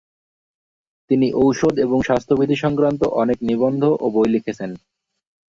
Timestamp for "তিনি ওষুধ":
1.09-1.73